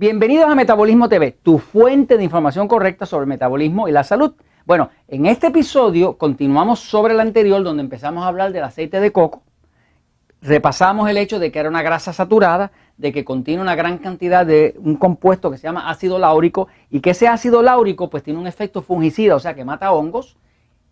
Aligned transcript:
Bienvenidos 0.00 0.48
a 0.48 0.54
Metabolismo 0.54 1.10
TV, 1.10 1.32
tu 1.42 1.58
fuente 1.58 2.16
de 2.16 2.24
información 2.24 2.66
correcta 2.68 3.04
sobre 3.04 3.26
metabolismo 3.26 3.86
y 3.86 3.92
la 3.92 4.02
salud. 4.02 4.32
Bueno, 4.64 4.88
en 5.08 5.26
este 5.26 5.48
episodio 5.48 6.16
continuamos 6.16 6.80
sobre 6.80 7.12
el 7.12 7.20
anterior 7.20 7.62
donde 7.62 7.82
empezamos 7.82 8.24
a 8.24 8.28
hablar 8.28 8.50
del 8.54 8.64
aceite 8.64 8.98
de 8.98 9.12
coco. 9.12 9.42
Repasamos 10.40 11.10
el 11.10 11.18
hecho 11.18 11.38
de 11.38 11.52
que 11.52 11.58
era 11.58 11.68
una 11.68 11.82
grasa 11.82 12.14
saturada, 12.14 12.72
de 12.96 13.12
que 13.12 13.26
contiene 13.26 13.60
una 13.60 13.74
gran 13.74 13.98
cantidad 13.98 14.46
de 14.46 14.74
un 14.78 14.96
compuesto 14.96 15.50
que 15.50 15.58
se 15.58 15.64
llama 15.64 15.90
ácido 15.90 16.18
láurico 16.18 16.68
y 16.88 17.00
que 17.00 17.10
ese 17.10 17.28
ácido 17.28 17.60
láurico 17.60 18.08
pues 18.08 18.22
tiene 18.22 18.40
un 18.40 18.46
efecto 18.46 18.80
fungicida, 18.80 19.36
o 19.36 19.40
sea 19.40 19.52
que 19.52 19.66
mata 19.66 19.92
hongos, 19.92 20.38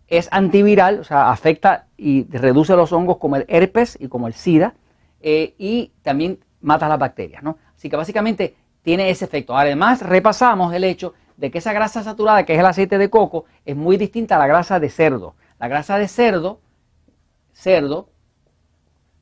es 0.05 0.29
antiviral, 0.31 0.99
o 0.99 1.03
sea, 1.03 1.31
afecta 1.31 1.87
y 1.97 2.27
reduce 2.29 2.75
los 2.75 2.93
hongos 2.93 3.17
como 3.17 3.37
el 3.37 3.45
herpes 3.47 3.97
y 3.99 4.07
como 4.07 4.27
el 4.27 4.33
SIDA 4.33 4.75
eh, 5.19 5.55
y 5.57 5.93
también 6.03 6.37
mata 6.61 6.87
las 6.87 6.99
bacterias, 6.99 7.41
¿no? 7.41 7.57
Así 7.75 7.89
que 7.89 7.95
básicamente 7.95 8.55
tiene 8.81 9.09
ese 9.09 9.25
efecto. 9.25 9.57
Además, 9.57 10.01
repasamos 10.01 10.73
el 10.73 10.83
hecho 10.83 11.13
de 11.37 11.51
que 11.51 11.59
esa 11.59 11.73
grasa 11.73 12.03
saturada, 12.03 12.45
que 12.45 12.53
es 12.53 12.59
el 12.59 12.65
aceite 12.65 12.97
de 12.97 13.09
coco, 13.09 13.45
es 13.65 13.75
muy 13.75 13.97
distinta 13.97 14.35
a 14.35 14.39
la 14.39 14.47
grasa 14.47 14.79
de 14.79 14.89
cerdo. 14.89 15.35
La 15.59 15.67
grasa 15.67 15.97
de 15.97 16.07
cerdo, 16.07 16.59
cerdo, 17.53 18.09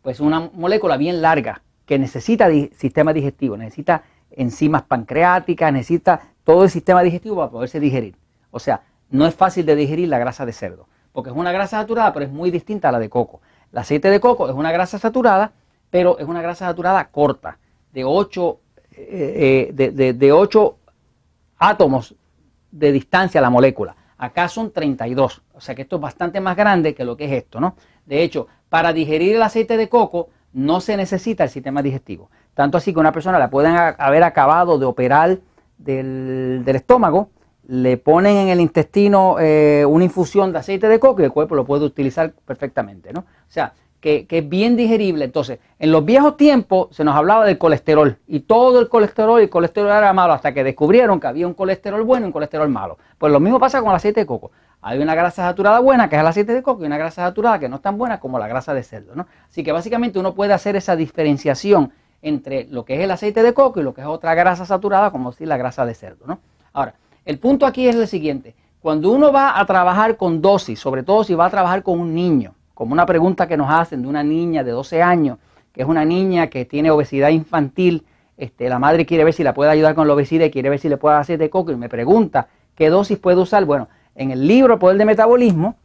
pues 0.01 0.17
es 0.17 0.21
una 0.21 0.49
molécula 0.53 0.97
bien 0.97 1.21
larga 1.21 1.61
que 1.85 1.99
necesita 1.99 2.49
sistema 2.75 3.13
digestivo, 3.13 3.57
necesita 3.57 4.03
enzimas 4.31 4.83
pancreáticas, 4.83 5.71
necesita 5.71 6.21
todo 6.43 6.63
el 6.63 6.69
sistema 6.69 7.01
digestivo 7.01 7.37
para 7.37 7.49
poderse 7.49 7.79
digerir. 7.79 8.15
O 8.51 8.59
sea, 8.59 8.81
no 9.09 9.25
es 9.25 9.35
fácil 9.35 9.65
de 9.65 9.75
digerir 9.75 10.09
la 10.09 10.19
grasa 10.19 10.45
de 10.45 10.53
cerdo, 10.53 10.87
porque 11.11 11.29
es 11.29 11.35
una 11.35 11.51
grasa 11.51 11.81
saturada, 11.81 12.13
pero 12.13 12.25
es 12.25 12.31
muy 12.31 12.51
distinta 12.51 12.89
a 12.89 12.91
la 12.91 12.99
de 12.99 13.09
coco. 13.09 13.41
El 13.71 13.79
aceite 13.79 14.09
de 14.09 14.19
coco 14.19 14.49
es 14.49 14.55
una 14.55 14.71
grasa 14.71 14.99
saturada, 14.99 15.53
pero 15.89 16.19
es 16.19 16.27
una 16.27 16.41
grasa 16.41 16.65
saturada 16.65 17.09
corta, 17.09 17.57
de 17.93 18.03
8 18.03 18.59
eh, 18.97 19.71
de, 19.73 20.13
de, 20.13 20.31
8 20.31 20.77
átomos 21.59 22.15
de 22.71 22.91
distancia 22.91 23.39
a 23.39 23.41
la 23.41 23.49
molécula. 23.49 23.95
Acá 24.17 24.47
son 24.47 24.71
32, 24.71 25.43
o 25.53 25.61
sea 25.61 25.75
que 25.75 25.83
esto 25.83 25.97
es 25.97 26.01
bastante 26.01 26.41
más 26.41 26.57
grande 26.57 26.95
que 26.95 27.05
lo 27.05 27.15
que 27.15 27.25
es 27.25 27.31
esto, 27.31 27.59
¿no? 27.59 27.75
De 28.05 28.23
hecho, 28.23 28.47
para 28.69 28.91
digerir 28.91 29.35
el 29.35 29.43
aceite 29.43 29.77
de 29.77 29.89
coco 29.89 30.29
no 30.53 30.81
se 30.81 30.97
necesita 30.97 31.43
el 31.43 31.49
sistema 31.51 31.83
digestivo. 31.83 32.31
Tanto 32.55 32.77
así 32.77 32.91
que 32.91 32.99
una 32.99 33.11
persona 33.11 33.37
la 33.37 33.51
pueden 33.51 33.75
haber 33.75 34.23
acabado 34.23 34.79
de 34.79 34.85
operar 34.85 35.39
del, 35.77 36.63
estómago, 36.65 37.29
le 37.67 37.97
ponen 37.97 38.37
en 38.37 38.47
el 38.47 38.59
intestino 38.59 39.35
eh, 39.39 39.85
una 39.87 40.05
infusión 40.05 40.51
de 40.51 40.59
aceite 40.59 40.87
de 40.87 40.99
coco 40.99 41.21
y 41.21 41.25
el 41.25 41.31
cuerpo 41.31 41.53
lo 41.53 41.65
puede 41.65 41.85
utilizar 41.85 42.33
perfectamente, 42.45 43.13
¿no? 43.13 43.19
O 43.19 43.49
sea, 43.49 43.73
que, 43.99 44.27
es 44.29 44.49
bien 44.49 44.75
digerible. 44.75 45.25
Entonces, 45.25 45.59
en 45.79 45.91
los 45.91 46.05
viejos 46.05 46.37
tiempos 46.37 46.95
se 46.95 47.03
nos 47.03 47.15
hablaba 47.15 47.45
del 47.45 47.57
colesterol 47.57 48.17
y 48.27 48.41
todo 48.41 48.79
el 48.79 48.89
colesterol 48.89 49.39
y 49.39 49.43
el 49.43 49.49
colesterol 49.49 49.89
era 49.89 50.13
malo 50.13 50.33
hasta 50.33 50.53
que 50.53 50.63
descubrieron 50.63 51.19
que 51.19 51.27
había 51.27 51.47
un 51.47 51.53
colesterol 51.53 52.03
bueno 52.03 52.25
y 52.25 52.27
un 52.27 52.33
colesterol 52.33 52.69
malo. 52.69 52.97
Pues 53.17 53.31
lo 53.31 53.39
mismo 53.39 53.59
pasa 53.59 53.79
con 53.81 53.89
el 53.89 53.95
aceite 53.95 54.21
de 54.21 54.25
coco. 54.25 54.51
Hay 54.81 54.99
una 54.99 55.15
grasa 55.15 55.43
saturada 55.43 55.79
buena, 55.79 56.07
que 56.07 56.15
es 56.15 56.21
el 56.21 56.27
aceite 56.27 56.53
de 56.53 56.61
coco, 56.61 56.83
y 56.83 56.85
una 56.85 56.97
grasa 56.97 57.23
saturada 57.23 57.59
que 57.59 57.67
no 57.67 57.77
es 57.77 57.81
tan 57.81 57.97
buena 57.97 58.19
como 58.19 58.37
la 58.37 58.47
grasa 58.47 58.73
de 58.73 58.83
cerdo. 58.83 59.15
¿no? 59.15 59.27
Así 59.49 59.63
que 59.63 59.71
básicamente 59.71 60.19
uno 60.19 60.33
puede 60.35 60.53
hacer 60.53 60.75
esa 60.75 60.95
diferenciación 60.95 61.91
entre 62.21 62.65
lo 62.65 62.85
que 62.85 62.95
es 62.95 63.01
el 63.01 63.11
aceite 63.11 63.43
de 63.43 63.53
coco 63.53 63.79
y 63.79 63.83
lo 63.83 63.93
que 63.93 64.01
es 64.01 64.07
otra 64.07 64.35
grasa 64.35 64.65
saturada, 64.65 65.11
como 65.11 65.31
si 65.31 65.45
la 65.45 65.57
grasa 65.57 65.85
de 65.85 65.95
cerdo. 65.95 66.25
¿no? 66.27 66.39
Ahora, 66.73 66.93
el 67.25 67.39
punto 67.39 67.65
aquí 67.65 67.87
es 67.87 67.95
el 67.95 68.07
siguiente. 68.07 68.55
Cuando 68.79 69.11
uno 69.11 69.31
va 69.31 69.59
a 69.59 69.65
trabajar 69.65 70.15
con 70.15 70.41
dosis, 70.41 70.79
sobre 70.79 71.03
todo 71.03 71.23
si 71.23 71.33
va 71.33 71.47
a 71.47 71.49
trabajar 71.49 71.83
con 71.83 71.99
un 71.99 72.13
niño, 72.13 72.53
como 72.77 72.93
una 72.93 73.07
pregunta 73.07 73.47
que 73.47 73.57
nos 73.57 73.71
hacen 73.71 74.03
de 74.03 74.07
una 74.07 74.21
niña 74.21 74.63
de 74.63 74.69
12 74.69 75.01
años, 75.01 75.39
que 75.73 75.81
es 75.81 75.87
una 75.87 76.05
niña 76.05 76.45
que 76.45 76.63
tiene 76.63 76.91
obesidad 76.91 77.29
infantil, 77.29 78.05
este, 78.37 78.69
la 78.69 78.77
madre 78.77 79.07
quiere 79.07 79.23
ver 79.23 79.33
si 79.33 79.43
la 79.43 79.55
puede 79.55 79.71
ayudar 79.71 79.95
con 79.95 80.07
la 80.07 80.13
obesidad 80.13 80.45
y 80.45 80.51
quiere 80.51 80.69
ver 80.69 80.77
si 80.77 80.87
le 80.87 80.97
puede 80.97 81.15
hacer 81.15 81.39
de 81.39 81.49
coco 81.49 81.71
y 81.71 81.75
me 81.75 81.89
pregunta 81.89 82.49
qué 82.75 82.91
dosis 82.91 83.17
puede 83.17 83.37
usar. 83.37 83.65
Bueno, 83.65 83.89
en 84.13 84.29
el 84.29 84.47
libro 84.47 84.77
Poder 84.77 84.99
de 84.99 85.05
Metabolismo, 85.05 85.75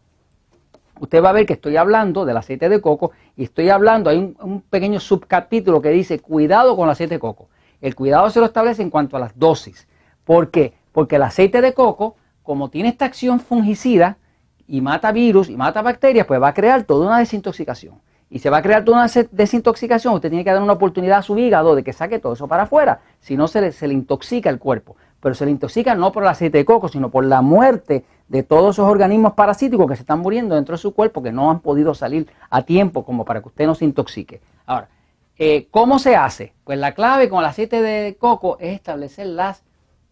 usted 1.00 1.24
va 1.24 1.30
a 1.30 1.32
ver 1.32 1.46
que 1.46 1.54
estoy 1.54 1.78
hablando 1.78 2.26
del 2.26 2.36
aceite 2.36 2.68
de 2.68 2.82
coco 2.82 3.12
y 3.38 3.44
estoy 3.44 3.70
hablando, 3.70 4.10
hay 4.10 4.18
un, 4.18 4.36
un 4.42 4.60
pequeño 4.60 5.00
subcapítulo 5.00 5.80
que 5.80 5.88
dice 5.88 6.18
cuidado 6.18 6.76
con 6.76 6.84
el 6.88 6.90
aceite 6.90 7.14
de 7.14 7.20
coco. 7.20 7.48
El 7.80 7.94
cuidado 7.94 8.28
se 8.28 8.38
lo 8.38 8.44
establece 8.44 8.82
en 8.82 8.90
cuanto 8.90 9.16
a 9.16 9.20
las 9.20 9.38
dosis. 9.38 9.88
¿Por 10.24 10.50
qué? 10.50 10.74
Porque 10.92 11.16
el 11.16 11.22
aceite 11.22 11.62
de 11.62 11.72
coco, 11.72 12.16
como 12.42 12.68
tiene 12.68 12.90
esta 12.90 13.06
acción 13.06 13.40
fungicida, 13.40 14.18
y 14.66 14.80
mata 14.80 15.12
virus 15.12 15.48
y 15.48 15.56
mata 15.56 15.82
bacterias, 15.82 16.26
pues 16.26 16.40
va 16.40 16.48
a 16.48 16.54
crear 16.54 16.84
toda 16.84 17.06
una 17.06 17.18
desintoxicación. 17.18 18.00
Y 18.30 18.38
se 18.38 18.48
va 18.48 18.58
a 18.58 18.62
crear 18.62 18.82
toda 18.84 19.04
una 19.04 19.26
desintoxicación, 19.30 20.14
usted 20.14 20.30
tiene 20.30 20.42
que 20.42 20.50
dar 20.50 20.62
una 20.62 20.72
oportunidad 20.72 21.18
a 21.18 21.22
su 21.22 21.36
hígado 21.38 21.74
de 21.74 21.84
que 21.84 21.92
saque 21.92 22.18
todo 22.18 22.32
eso 22.32 22.48
para 22.48 22.62
afuera, 22.62 23.00
si 23.20 23.36
no 23.36 23.46
se 23.46 23.60
le, 23.60 23.72
se 23.72 23.86
le 23.86 23.94
intoxica 23.94 24.48
el 24.48 24.58
cuerpo. 24.58 24.96
Pero 25.20 25.34
se 25.34 25.44
le 25.44 25.50
intoxica 25.50 25.94
no 25.94 26.10
por 26.10 26.22
el 26.22 26.30
aceite 26.30 26.58
de 26.58 26.64
coco, 26.64 26.88
sino 26.88 27.10
por 27.10 27.24
la 27.24 27.42
muerte 27.42 28.04
de 28.28 28.42
todos 28.42 28.74
esos 28.76 28.88
organismos 28.88 29.34
parasíticos 29.34 29.86
que 29.86 29.96
se 29.96 30.02
están 30.02 30.20
muriendo 30.20 30.54
dentro 30.54 30.74
de 30.74 30.78
su 30.78 30.94
cuerpo, 30.94 31.22
que 31.22 31.30
no 31.30 31.50
han 31.50 31.60
podido 31.60 31.94
salir 31.94 32.26
a 32.48 32.62
tiempo 32.62 33.04
como 33.04 33.24
para 33.24 33.42
que 33.42 33.48
usted 33.48 33.66
no 33.66 33.74
se 33.74 33.84
intoxique. 33.84 34.40
Ahora, 34.64 34.88
eh, 35.36 35.68
¿cómo 35.70 35.98
se 35.98 36.16
hace? 36.16 36.54
Pues 36.64 36.78
la 36.78 36.94
clave 36.94 37.28
con 37.28 37.40
el 37.40 37.44
aceite 37.44 37.82
de 37.82 38.16
coco 38.16 38.56
es 38.58 38.74
establecer 38.74 39.26
las 39.26 39.62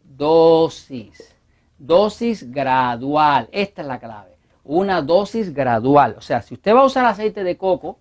dosis. 0.05 1.35
Dosis 1.79 2.53
gradual. 2.53 3.49
Esta 3.51 3.81
es 3.81 3.89
la 3.89 3.99
clave 3.99 4.30
una 4.77 5.03
dosis 5.03 5.53
gradual. 5.53 6.15
O 6.17 6.21
sea, 6.21 6.43
si 6.43 6.55
usted 6.55 6.73
va 6.73 6.83
a 6.83 6.85
usar 6.85 7.05
aceite 7.05 7.43
de 7.43 7.57
coco, 7.57 7.99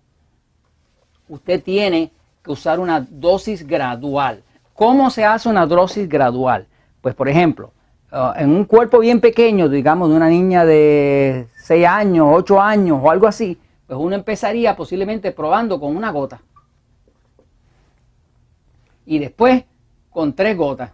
usted 1.28 1.60
tiene 1.62 2.12
que 2.44 2.52
usar 2.52 2.78
una 2.78 3.00
dosis 3.00 3.66
gradual. 3.66 4.44
¿Cómo 4.74 5.10
se 5.10 5.24
hace 5.24 5.48
una 5.48 5.66
dosis 5.66 6.08
gradual? 6.08 6.68
Pues, 7.00 7.16
por 7.16 7.28
ejemplo, 7.28 7.72
uh, 8.12 8.38
en 8.38 8.50
un 8.50 8.64
cuerpo 8.64 9.00
bien 9.00 9.20
pequeño, 9.20 9.68
digamos 9.68 10.10
de 10.10 10.16
una 10.16 10.28
niña 10.28 10.64
de 10.64 11.48
6 11.56 11.86
años, 11.86 12.28
8 12.30 12.60
años 12.60 13.00
o 13.02 13.10
algo 13.10 13.26
así, 13.26 13.58
pues 13.88 13.98
uno 14.00 14.14
empezaría 14.14 14.76
posiblemente 14.76 15.32
probando 15.32 15.80
con 15.80 15.96
una 15.96 16.12
gota. 16.12 16.40
Y 19.06 19.18
después 19.18 19.64
con 20.10 20.34
tres 20.34 20.56
gotas. 20.56 20.92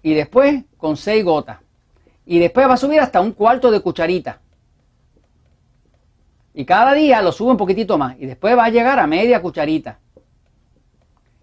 Y 0.00 0.14
después 0.14 0.64
con 0.78 0.96
seis 0.96 1.22
gotas. 1.22 1.58
Y 2.26 2.38
después 2.38 2.68
va 2.68 2.74
a 2.74 2.78
subir 2.78 3.00
hasta 3.00 3.20
un 3.20 3.32
cuarto 3.32 3.70
de 3.70 3.80
cucharita. 3.80 4.40
Y 6.54 6.64
cada 6.64 6.94
día 6.94 7.20
lo 7.20 7.32
sube 7.32 7.50
un 7.50 7.56
poquitito 7.56 7.98
más. 7.98 8.16
Y 8.18 8.26
después 8.26 8.56
va 8.56 8.64
a 8.66 8.70
llegar 8.70 8.98
a 8.98 9.06
media 9.06 9.42
cucharita. 9.42 9.98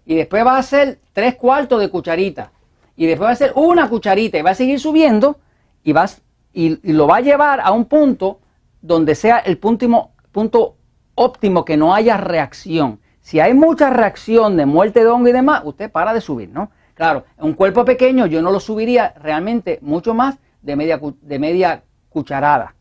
Y 0.04 0.16
después 0.16 0.44
va 0.44 0.56
a 0.56 0.62
ser 0.62 0.98
tres 1.12 1.36
cuartos 1.36 1.80
de 1.80 1.90
cucharita. 1.90 2.50
Y 2.96 3.06
después 3.06 3.28
va 3.28 3.32
a 3.32 3.36
ser 3.36 3.52
una 3.54 3.88
cucharita. 3.88 4.38
Y 4.38 4.42
va 4.42 4.50
a 4.50 4.54
seguir 4.54 4.80
subiendo. 4.80 5.38
Y, 5.84 5.92
vas, 5.92 6.22
y, 6.52 6.92
lo 6.92 7.06
va 7.06 7.16
a 7.16 7.20
llevar 7.20 7.60
a 7.60 7.70
un 7.72 7.84
punto 7.84 8.40
donde 8.80 9.14
sea 9.14 9.38
el 9.38 9.58
punto 9.58 10.76
óptimo 11.14 11.64
que 11.64 11.76
no 11.76 11.94
haya 11.94 12.16
reacción. 12.16 13.00
Si 13.20 13.38
hay 13.38 13.54
mucha 13.54 13.90
reacción 13.90 14.56
de 14.56 14.66
muerte 14.66 15.00
de 15.00 15.06
hongo 15.06 15.28
y 15.28 15.32
demás, 15.32 15.62
usted 15.64 15.90
para 15.90 16.12
de 16.12 16.20
subir, 16.20 16.48
¿no? 16.48 16.70
Claro, 16.94 17.24
un 17.38 17.54
cuerpo 17.54 17.84
pequeño 17.84 18.26
yo 18.26 18.42
no 18.42 18.50
lo 18.50 18.60
subiría 18.60 19.14
realmente 19.16 19.78
mucho 19.82 20.14
más 20.14 20.38
de 20.62 20.76
media, 20.76 21.00
de 21.20 21.38
media 21.38 21.82
cucharada. 22.08 22.74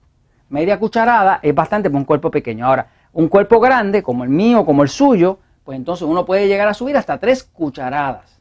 Media 0.49 0.79
cucharada 0.79 1.39
es 1.41 1.55
bastante 1.55 1.89
para 1.89 1.99
un 1.99 2.05
cuerpo 2.05 2.29
pequeño. 2.29 2.65
Ahora, 2.65 2.87
un 3.13 3.27
cuerpo 3.27 3.59
grande, 3.59 4.03
como 4.03 4.23
el 4.23 4.29
mío, 4.29 4.65
como 4.65 4.83
el 4.83 4.89
suyo, 4.89 5.39
pues 5.63 5.77
entonces 5.77 6.07
uno 6.07 6.25
puede 6.25 6.47
llegar 6.47 6.67
a 6.67 6.73
subir 6.73 6.97
hasta 6.97 7.17
tres 7.17 7.43
cucharadas. 7.43 8.37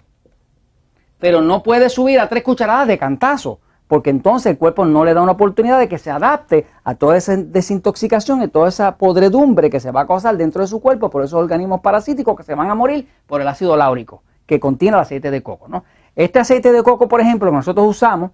Pero 1.19 1.41
no 1.41 1.63
puede 1.63 1.89
subir 1.89 2.19
a 2.19 2.29
tres 2.29 2.43
cucharadas 2.43 2.89
de 2.89 2.99
cantazo, 2.99 3.61
porque 3.87 4.11
entonces 4.11 4.53
el 4.53 4.59
cuerpo 4.59 4.85
no 4.85 5.05
le 5.05 5.15
da 5.15 5.23
una 5.23 5.33
oportunidad 5.33 5.79
de 5.79 5.89
que 5.89 5.99
se 5.99 6.11
adapte 6.11 6.67
a 6.85 6.95
toda 6.95 7.17
esa 7.17 7.37
desintoxicación 7.37 8.43
y 8.43 8.49
toda 8.49 8.69
esa 8.69 8.97
podredumbre 8.97 9.71
que 9.71 9.81
se 9.81 9.91
va 9.91 10.03
a 10.03 10.07
causar 10.07 10.37
dentro 10.37 10.63
de 10.63 10.69
su 10.69 10.81
cuerpo 10.81 11.11
por 11.11 11.23
esos 11.23 11.35
organismos 11.39 11.81
parasíticos 11.81 12.37
que 12.37 12.43
se 12.43 12.55
van 12.55 12.71
a 12.71 12.75
morir 12.75 13.09
por 13.27 13.41
el 13.41 13.49
ácido 13.49 13.77
láurico 13.77 14.23
que 14.51 14.59
contiene 14.59 14.97
el 14.97 15.03
aceite 15.03 15.31
de 15.31 15.45
coco. 15.45 15.69
¿no? 15.69 15.85
Este 16.17 16.41
aceite 16.41 16.73
de 16.73 16.83
coco, 16.83 17.07
por 17.07 17.21
ejemplo, 17.21 17.49
que 17.53 17.57
nosotros 17.57 17.87
usamos, 17.87 18.33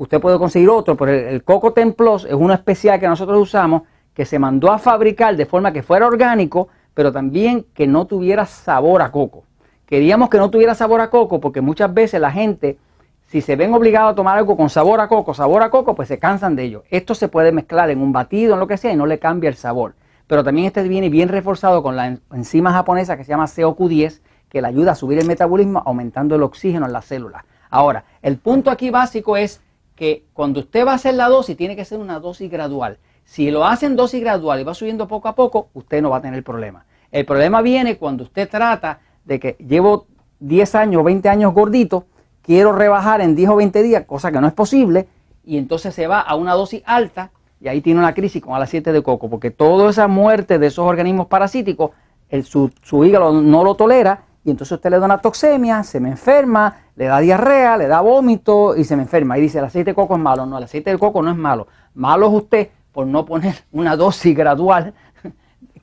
Usted 0.00 0.18
puede 0.18 0.38
conseguir 0.38 0.70
otro, 0.70 0.96
pero 0.96 1.12
el, 1.12 1.44
Coco 1.44 1.74
Templos 1.74 2.24
es 2.24 2.32
uno 2.32 2.54
especial 2.54 2.98
que 2.98 3.06
nosotros 3.06 3.38
usamos, 3.38 3.82
que 4.14 4.24
se 4.24 4.38
mandó 4.38 4.72
a 4.72 4.78
fabricar 4.78 5.36
de 5.36 5.44
forma 5.44 5.74
que 5.74 5.82
fuera 5.82 6.06
orgánico, 6.06 6.68
pero 6.94 7.12
también 7.12 7.66
que 7.74 7.86
no 7.86 8.06
tuviera 8.06 8.46
sabor 8.46 9.02
a 9.02 9.12
coco. 9.12 9.44
Queríamos 9.84 10.30
que 10.30 10.38
no 10.38 10.48
tuviera 10.48 10.74
sabor 10.74 11.02
a 11.02 11.10
coco 11.10 11.38
porque 11.38 11.60
muchas 11.60 11.92
veces 11.92 12.18
la 12.18 12.30
gente, 12.30 12.78
si 13.26 13.42
se 13.42 13.56
ven 13.56 13.74
obligados 13.74 14.12
a 14.12 14.14
tomar 14.14 14.38
algo 14.38 14.56
con 14.56 14.70
sabor 14.70 15.00
a 15.00 15.06
coco, 15.06 15.34
sabor 15.34 15.62
a 15.62 15.68
coco, 15.68 15.94
pues 15.94 16.08
se 16.08 16.18
cansan 16.18 16.56
de 16.56 16.62
ello. 16.62 16.82
Esto 16.88 17.14
se 17.14 17.28
puede 17.28 17.52
mezclar 17.52 17.90
en 17.90 18.00
un 18.00 18.10
batido, 18.10 18.54
en 18.54 18.60
lo 18.60 18.66
que 18.66 18.78
sea, 18.78 18.94
y 18.94 18.96
no 18.96 19.04
le 19.04 19.18
cambia 19.18 19.50
el 19.50 19.56
sabor. 19.56 19.96
Pero 20.26 20.42
también 20.42 20.66
este 20.66 20.82
viene 20.84 21.10
bien 21.10 21.28
reforzado 21.28 21.82
con 21.82 21.94
la 21.94 22.16
enzima 22.32 22.72
japonesa 22.72 23.18
que 23.18 23.24
se 23.24 23.28
llama 23.28 23.44
COQ10, 23.44 24.22
que 24.48 24.62
le 24.62 24.68
ayuda 24.68 24.92
a 24.92 24.94
subir 24.94 25.18
el 25.18 25.26
metabolismo 25.26 25.82
aumentando 25.84 26.36
el 26.36 26.42
oxígeno 26.42 26.86
en 26.86 26.94
las 26.94 27.04
células. 27.04 27.44
Ahora, 27.68 28.04
el 28.22 28.38
punto 28.38 28.70
aquí 28.70 28.88
básico 28.88 29.36
es 29.36 29.60
que 30.00 30.24
cuando 30.32 30.60
usted 30.60 30.86
va 30.86 30.92
a 30.92 30.94
hacer 30.94 31.12
la 31.12 31.28
dosis, 31.28 31.58
tiene 31.58 31.76
que 31.76 31.84
ser 31.84 31.98
una 31.98 32.20
dosis 32.20 32.50
gradual. 32.50 32.96
Si 33.22 33.50
lo 33.50 33.66
hace 33.66 33.84
en 33.84 33.96
dosis 33.96 34.22
gradual 34.22 34.58
y 34.58 34.64
va 34.64 34.72
subiendo 34.72 35.06
poco 35.06 35.28
a 35.28 35.34
poco, 35.34 35.68
usted 35.74 36.00
no 36.00 36.08
va 36.08 36.16
a 36.16 36.22
tener 36.22 36.42
problema. 36.42 36.86
El 37.12 37.26
problema 37.26 37.60
viene 37.60 37.98
cuando 37.98 38.24
usted 38.24 38.48
trata 38.48 39.00
de 39.26 39.38
que 39.38 39.56
llevo 39.58 40.06
10 40.38 40.74
años, 40.74 41.04
20 41.04 41.28
años 41.28 41.52
gordito, 41.52 42.06
quiero 42.40 42.72
rebajar 42.72 43.20
en 43.20 43.36
10 43.36 43.50
o 43.50 43.56
20 43.56 43.82
días, 43.82 44.06
cosa 44.06 44.32
que 44.32 44.40
no 44.40 44.46
es 44.46 44.54
posible, 44.54 45.06
y 45.44 45.58
entonces 45.58 45.94
se 45.94 46.06
va 46.06 46.20
a 46.20 46.34
una 46.34 46.54
dosis 46.54 46.82
alta 46.86 47.30
y 47.60 47.68
ahí 47.68 47.82
tiene 47.82 48.00
una 48.00 48.14
crisis 48.14 48.40
con 48.42 48.56
el 48.56 48.62
aceite 48.62 48.92
de 48.92 49.02
coco, 49.02 49.28
porque 49.28 49.50
toda 49.50 49.90
esa 49.90 50.08
muerte 50.08 50.58
de 50.58 50.68
esos 50.68 50.86
organismos 50.86 51.26
parasíticos, 51.26 51.90
su, 52.44 52.70
su 52.82 53.04
hígado 53.04 53.42
no 53.42 53.64
lo 53.64 53.74
tolera 53.74 54.22
y 54.50 54.52
entonces 54.52 54.72
usted 54.72 54.90
le 54.90 54.98
da 54.98 55.04
una 55.04 55.18
toxemia, 55.18 55.84
se 55.84 56.00
me 56.00 56.08
enferma, 56.10 56.78
le 56.96 57.04
da 57.04 57.20
diarrea, 57.20 57.76
le 57.76 57.86
da 57.86 58.00
vómito 58.00 58.74
y 58.76 58.82
se 58.82 58.96
me 58.96 59.02
enferma. 59.02 59.38
Y 59.38 59.42
dice, 59.42 59.58
el 59.58 59.64
aceite 59.64 59.90
de 59.90 59.94
coco 59.94 60.16
es 60.16 60.20
malo. 60.20 60.44
No, 60.44 60.58
el 60.58 60.64
aceite 60.64 60.90
de 60.90 60.98
coco 60.98 61.22
no 61.22 61.30
es 61.30 61.36
malo. 61.36 61.68
Malo 61.94 62.26
es 62.26 62.34
usted 62.34 62.68
por 62.90 63.06
no 63.06 63.24
poner 63.24 63.54
una 63.70 63.94
dosis 63.94 64.36
gradual 64.36 64.92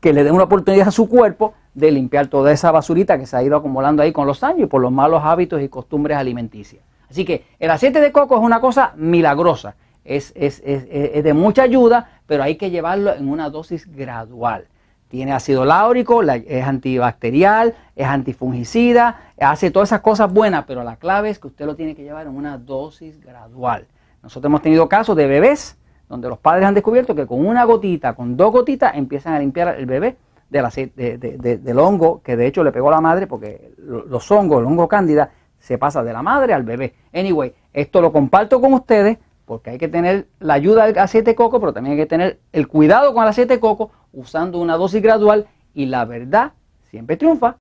que 0.02 0.12
le 0.12 0.26
dé 0.26 0.32
una 0.34 0.44
oportunidad 0.44 0.90
a 0.90 0.92
su 0.92 1.08
cuerpo 1.08 1.54
de 1.74 1.92
limpiar 1.92 2.28
toda 2.28 2.52
esa 2.52 2.70
basurita 2.72 3.18
que 3.18 3.26
se 3.26 3.38
ha 3.38 3.44
ido 3.44 3.56
acumulando 3.56 4.04
ahí 4.04 4.12
con 4.12 4.28
los 4.28 4.44
años 4.44 4.64
y 4.64 4.66
por 4.66 4.82
los 4.82 4.92
malos 4.92 5.22
hábitos 5.24 5.62
y 5.62 5.70
costumbres 5.70 6.18
alimenticias. 6.18 6.84
Así 7.10 7.24
que 7.24 7.46
el 7.60 7.72
aceite 7.72 8.02
de 8.02 8.12
coco 8.12 8.36
es 8.36 8.42
una 8.42 8.60
cosa 8.60 8.92
milagrosa, 8.98 9.76
es, 10.04 10.34
es, 10.36 10.62
es 10.66 11.24
de 11.24 11.34
mucha 11.34 11.64
ayuda, 11.64 12.10
pero 12.26 12.44
hay 12.44 12.58
que 12.58 12.70
llevarlo 12.70 13.14
en 13.14 13.30
una 13.30 13.50
dosis 13.50 13.90
gradual. 13.96 14.66
Tiene 15.08 15.32
ácido 15.32 15.64
láurico, 15.64 16.22
es 16.22 16.66
antibacterial, 16.66 17.76
es 17.96 18.06
antifungicida, 18.06 19.20
hace 19.40 19.72
todas 19.72 19.90
esas 19.90 20.02
cosas 20.02 20.32
buenas, 20.32 20.66
pero 20.66 20.84
la 20.84 20.98
clave 20.98 21.30
es 21.30 21.40
que 21.40 21.48
usted 21.48 21.66
lo 21.66 21.76
tiene 21.76 21.96
que 21.96 22.04
llevar 22.04 22.28
en 22.28 22.36
una 22.36 22.58
dosis 22.58 23.22
gradual. 23.22 23.88
Nosotros 24.22 24.50
hemos 24.50 24.62
tenido 24.62 24.90
casos 24.90 25.16
de 25.16 25.28
bebés 25.28 25.78
donde 26.10 26.30
los 26.30 26.38
padres 26.38 26.66
han 26.66 26.74
descubierto 26.74 27.16
que 27.16 27.26
con 27.26 27.46
una 27.46 27.66
gotita, 27.66 28.14
con 28.14 28.38
dos 28.38 28.52
gotitas, 28.52 28.96
empiezan 28.96 29.34
a 29.34 29.40
limpiar 29.40 29.76
el 29.78 29.86
bebé 29.86 30.18
del, 30.50 31.60
del 31.64 31.80
hongo 31.80 32.22
que 32.22 32.38
de 32.38 32.48
hecho 32.48 32.64
le 32.64 32.72
pegó 32.72 32.88
a 32.90 32.92
la 32.92 33.02
madre, 33.02 33.28
porque 33.28 33.74
los 33.78 34.32
hongos, 34.32 34.60
el 34.60 34.66
hongo 34.66 34.88
cándida, 34.88 35.32
se 35.60 35.78
pasa 35.78 36.04
de 36.04 36.14
la 36.14 36.22
madre 36.22 36.54
al 36.54 36.64
bebé. 36.64 36.94
Anyway, 37.14 37.54
esto 37.74 38.02
lo 38.02 38.12
comparto 38.12 38.62
con 38.62 38.74
ustedes 38.74 39.18
porque 39.48 39.70
hay 39.70 39.78
que 39.78 39.88
tener 39.88 40.28
la 40.40 40.56
ayuda 40.56 40.86
del 40.86 41.00
aceite 41.00 41.34
coco, 41.34 41.62
pero 41.62 41.72
también 41.72 41.94
hay 41.94 42.04
que 42.04 42.06
tener 42.06 42.42
el 42.52 42.68
cuidado 42.68 43.14
con 43.14 43.24
el 43.24 43.30
aceite 43.30 43.62
coco 43.62 43.92
usando 44.12 44.60
una 44.60 44.76
dosis 44.76 45.02
gradual 45.02 45.48
y 45.74 45.86
la 45.86 46.04
verdad 46.04 46.52
siempre 46.84 47.16
triunfa. 47.16 47.56